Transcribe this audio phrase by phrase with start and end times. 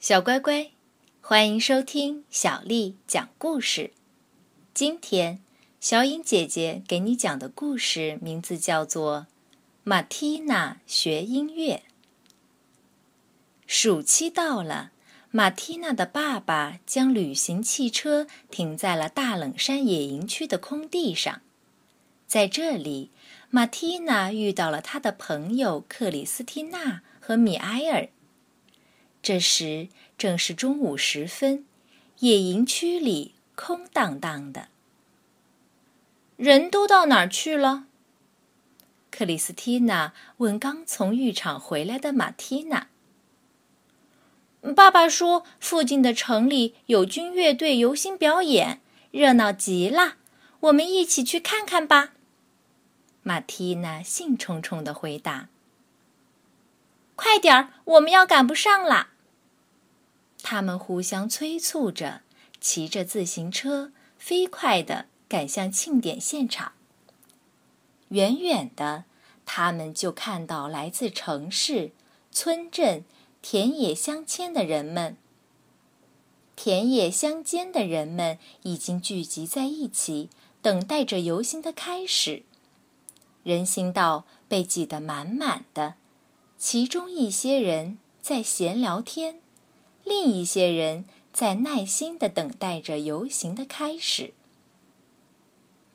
[0.00, 0.70] 小乖乖，
[1.20, 3.92] 欢迎收听小丽讲故事。
[4.72, 5.42] 今天，
[5.78, 9.26] 小颖姐姐给你讲的故事名字叫做
[9.84, 11.82] 《马蒂娜学音乐》。
[13.66, 14.92] 暑期到了，
[15.30, 21.42] 马蒂娜的爸爸将旅行汽车停在了大冷山野营区的空地上，
[22.26, 23.10] 在这里，
[23.50, 28.08] 马蒂娜遇到了她的朋友克里斯蒂娜和米埃尔。
[29.22, 31.64] 这时正是中午时分，
[32.20, 34.68] 野营区里空荡荡的。
[36.36, 37.84] 人都到哪儿去了？
[39.10, 42.88] 克里斯蒂娜问刚从浴场回来的马蒂娜。
[44.74, 48.80] 爸爸说，附近的城里有军乐队游行表演，
[49.10, 50.16] 热闹极了。
[50.60, 52.12] 我们一起去看看吧。
[53.22, 55.48] 马蒂娜兴冲冲地回答。
[57.22, 59.08] 快点儿，我们要赶不上了。
[60.42, 62.22] 他们互相催促着，
[62.62, 66.72] 骑着自行车飞快地赶向庆典现场。
[68.08, 69.04] 远远的，
[69.44, 71.92] 他们就看到来自城市、
[72.32, 73.04] 村镇、
[73.42, 75.18] 田野乡间的人们。
[76.56, 80.30] 田野乡间的人们已经聚集在一起，
[80.62, 82.44] 等待着游行的开始。
[83.42, 85.96] 人行道被挤得满满的，
[86.62, 89.40] 其中一些人在闲聊天。
[90.04, 94.34] 另一些人在耐心地等待着游行的开始。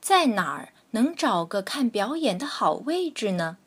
[0.01, 3.57] 在哪儿能找个看表演的好位置呢？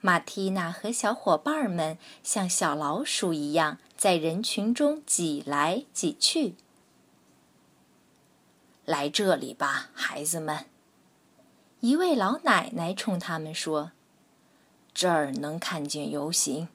[0.00, 6.56] 马蒂娜和小伙伴们像小老鼠一样在人群中挤来挤去。
[8.84, 10.66] 来这里吧，孩子们！
[11.78, 13.92] 一位老奶奶冲他们说
[14.98, 16.66] ：“这儿能看见游行。”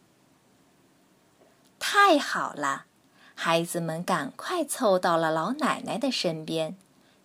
[1.77, 2.85] 太好了，
[3.35, 6.77] 孩子们赶快凑到了老奶奶的身边。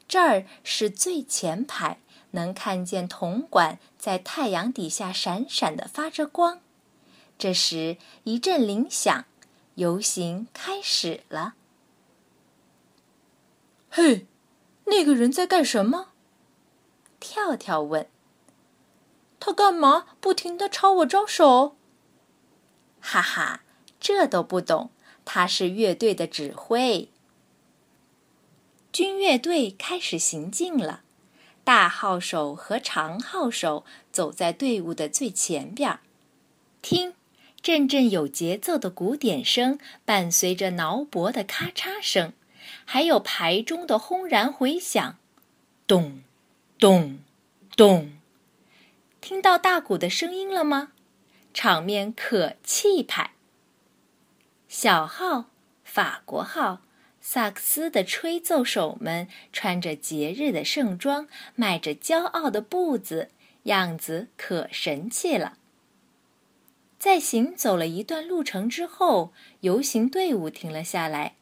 [0.09, 2.01] 这儿是最前排，
[2.33, 6.59] 能看见铜管在太阳底下闪闪的发着光。
[7.39, 9.25] 这时一阵铃响，
[9.77, 11.55] 游行开始了。
[13.89, 14.27] 嘿，
[14.87, 16.09] 那个人在干什么？
[17.21, 18.09] 跳跳问。
[19.41, 21.77] 他干嘛不停地朝我招手？
[23.01, 23.63] 哈哈。
[24.01, 24.91] 这都不懂，
[25.25, 27.09] 他是乐队的指挥。
[28.93, 31.03] 军乐队开始行进了，
[31.65, 36.01] 大号手和长号手走在队伍的最前边儿。
[36.81, 37.15] 听，
[37.61, 42.33] 阵阵有节奏的鼓点声伴随着挠脖的咔嚓声，
[42.85, 45.17] 还有排钟的轰然回响，
[45.89, 46.23] 咚，
[46.79, 47.19] 咚，
[47.77, 48.13] 咚。
[49.29, 50.93] 听到大鼓的声音了吗？
[51.53, 53.33] 场面可气派。
[54.69, 55.51] 小号、
[55.85, 56.81] 法国号、
[57.21, 63.29] 萨克斯的吹奏手们穿着节日的盛装，迈着骄傲的步子，
[63.65, 65.59] 样子可神气了。
[66.99, 71.35] 在行走了一段路程之后，游行队伍停了下来，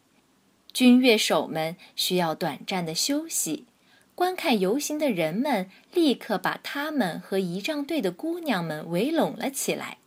[0.73, 3.67] 军乐手们需要短暂的休息。
[4.17, 9.99] 观看游行的人们立刻把他们和仪仗队的姑娘们围拢了起来。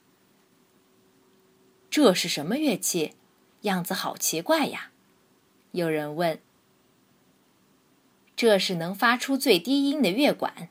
[1.91, 3.13] 这是什么乐器？
[3.61, 4.89] 样子好奇怪呀！
[5.73, 6.39] 有人问。
[8.35, 10.69] 这是能发出最低音的乐管。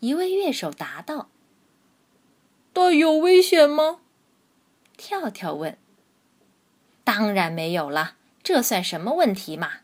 [0.00, 1.28] 一位乐手答道。
[2.72, 4.00] 但有危险吗？
[4.96, 5.78] 跳跳问。
[7.04, 9.82] 当然没有了，这算什么问题嘛？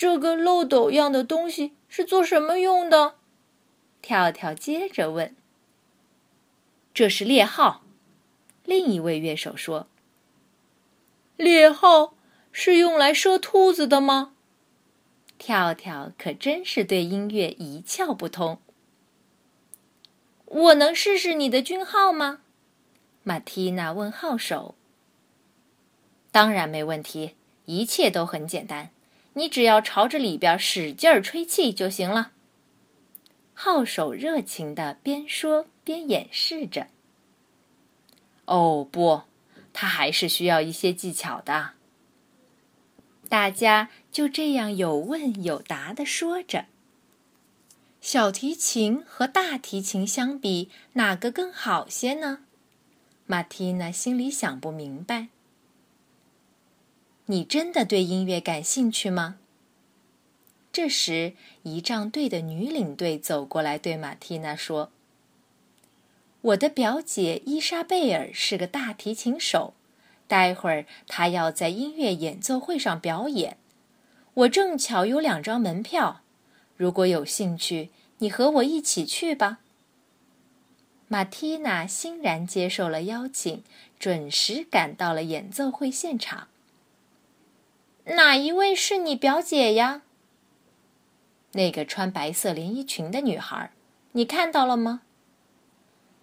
[0.00, 3.16] 这个漏斗样的东西是做什么用的？
[4.00, 5.36] 跳跳接着问。
[6.94, 7.82] 这是猎号。
[8.64, 9.88] 另一位乐手说
[11.36, 12.14] ：“猎号
[12.50, 14.32] 是用来射兔子的吗？”
[15.36, 18.58] 跳跳可真是对音乐一窍不通。
[20.46, 22.40] 我能试试你的军号吗？
[23.22, 24.74] 马蒂娜问号手。
[26.32, 27.34] 当然没问题，
[27.66, 28.88] 一切都很简单，
[29.34, 32.32] 你只要朝着里边使劲儿吹气就行了。
[33.54, 36.88] 号手热情的边说边演示着。
[38.46, 39.22] 哦不，
[39.72, 41.72] 他还是需要一些技巧的。
[43.28, 46.66] 大家就这样有问有答的说着。
[48.00, 52.40] 小提琴和大提琴相比，哪个更好些呢？
[53.26, 55.28] 马蒂娜心里想不明白。
[57.30, 59.36] 你真的对音乐感兴趣吗？
[60.72, 64.90] 这时，仪仗队的女领队走过来，对马蒂娜说。
[66.40, 69.74] 我的表姐伊莎贝尔是个大提琴手，
[70.26, 73.56] 待会儿她要在音乐演奏会上表演，
[74.34, 76.22] 我正巧有两张门票。
[76.76, 79.60] 如果有兴趣，你和我一起去吧。
[81.06, 83.62] 马蒂娜欣然接受了邀请，
[84.00, 86.48] 准时赶到了演奏会现场。
[88.10, 90.02] 哪一位是你表姐呀？
[91.52, 93.70] 那个穿白色连衣裙的女孩，
[94.12, 95.02] 你看到了吗？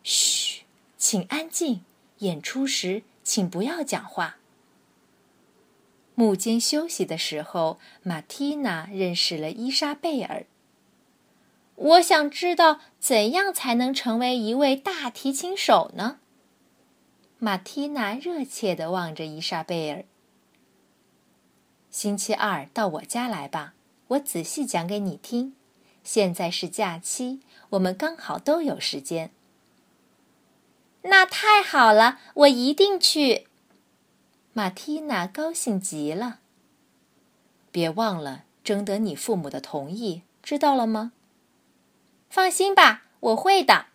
[0.03, 0.63] 嘘，
[0.97, 1.83] 请安静。
[2.19, 4.37] 演出时，请不要讲话。
[6.15, 10.47] 幕间休息的时候，马蒂娜认识了伊莎贝尔。
[11.75, 16.17] 我想知道怎样才能成为一位大提琴手呢？
[17.37, 20.03] 马蒂娜热切地望着伊莎贝尔。
[21.89, 23.73] 星期二到我家来吧，
[24.09, 25.55] 我仔细讲给你听。
[26.03, 27.41] 现在是假期，
[27.71, 29.31] 我们刚好都有时间。
[31.03, 33.47] 那太好了，我一定去。
[34.53, 36.39] 马蒂娜高兴极了。
[37.71, 41.11] 别忘了征得你父母的同意，知道了吗？
[42.29, 43.87] 放心吧，我会的。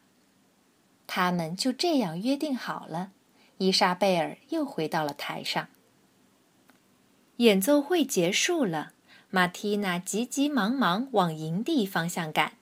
[1.07, 3.13] 他们就这样约定好了。
[3.59, 5.69] 伊莎贝尔又回到了台上。
[7.43, 8.93] 演奏会结束了，
[9.29, 12.53] 马蒂娜急急忙忙往营地方向赶。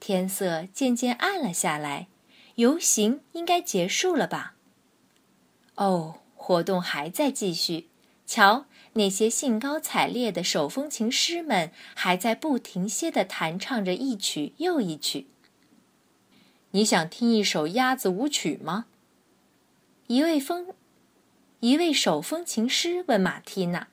[0.00, 2.08] 天色渐渐暗了下来，
[2.54, 4.54] 游行应该结束了吧？
[5.74, 7.90] 哦，活动还在继续。
[8.24, 8.64] 瞧，
[8.94, 15.26] 那些兴高采烈的手风琴师们还在不停歇地弹唱着一曲又一曲。
[16.70, 18.86] 你想听一首鸭子舞曲吗？
[20.06, 20.68] 一位风，
[21.60, 23.88] 一位手风琴师问马蒂娜。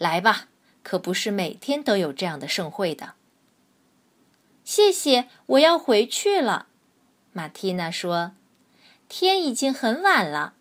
[0.00, 0.48] 来吧，
[0.82, 3.12] 可不是每天都有这样的盛会的。
[4.64, 6.68] 谢谢，我要回去了。
[7.34, 8.32] 马蒂娜说
[9.10, 10.54] ：“天已经很晚了。”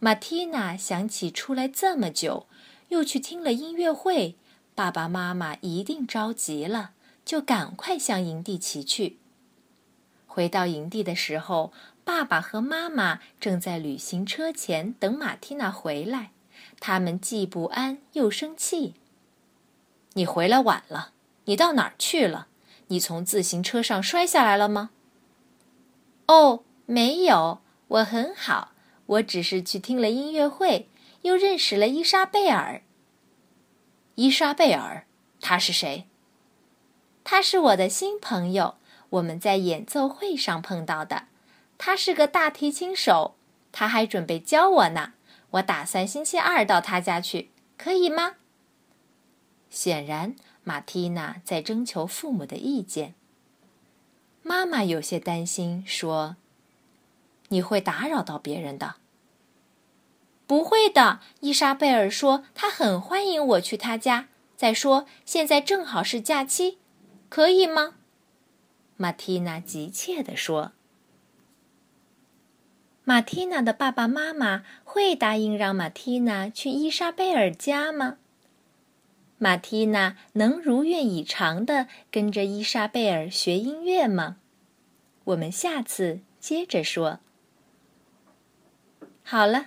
[0.00, 2.48] 马蒂娜想起出来这么久，
[2.88, 4.34] 又去听了音乐会，
[4.74, 6.90] 爸爸妈妈一定着急了，
[7.24, 9.18] 就赶快向营地骑去。
[10.26, 11.72] 回到营地的时候，
[12.02, 16.32] 爸爸和妈妈正在旅行车前等马蒂娜回来，
[16.80, 18.94] 他们既不安又生气。
[20.14, 21.12] “你回来晚了，
[21.44, 22.48] 你到哪儿去了？
[22.88, 24.90] 你从自行车上摔下来了吗
[26.28, 28.72] ？”“哦，没有，我很好。”
[29.06, 30.88] 我只是去听了音乐会，
[31.22, 32.82] 又认识了伊莎贝尔。
[34.16, 35.06] 伊莎贝尔，
[35.40, 36.08] 她是谁？
[37.22, 38.78] 她是我的新朋友，
[39.10, 41.28] 我们在演奏会上碰到的。
[41.78, 43.36] 她是个大提琴手，
[43.70, 45.12] 她还准备教我呢。
[45.56, 48.34] 我打算星期二到他家去，可以吗？
[49.70, 53.14] 显然，马蒂娜在征求父母的意见。
[54.42, 56.36] 妈妈有些担心，说。
[57.48, 58.96] 你会打扰到别人的。
[60.46, 64.28] 不会的，伊莎贝尔说，她很欢迎我去她家。
[64.56, 66.78] 再说，现在正好是假期，
[67.28, 67.94] 可以吗？
[68.96, 70.72] 马蒂娜急切地说。
[73.08, 78.18] 马蒂娜的爸爸妈妈会答应让马蒂娜去伊莎贝尔家吗？
[79.38, 84.38] 马蒂娜能如愿以偿的跟着伊莎贝尔学音乐吗？
[85.22, 87.20] 我们下次接着说。
[89.22, 89.66] 好了，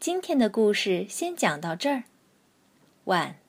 [0.00, 2.02] 今天的故事先讲到这儿。
[3.04, 3.39] 晚。